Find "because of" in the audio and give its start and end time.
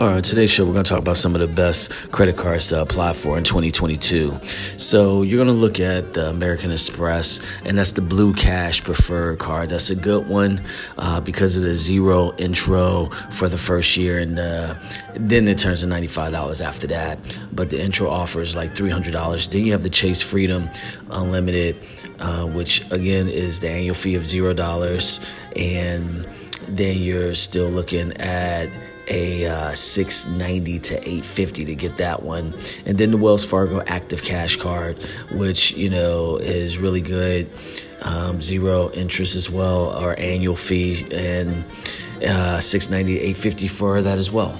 11.20-11.64